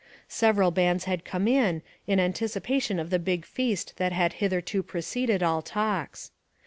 [0.33, 5.01] Several bands had come in, in anticipation of the big feast that had hitherto pre
[5.01, 6.31] ceded all talks.